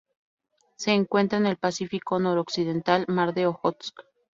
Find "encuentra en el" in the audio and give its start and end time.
0.93-1.57